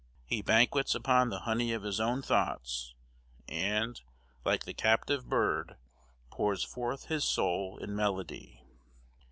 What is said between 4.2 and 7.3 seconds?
like the captive bird, pours forth his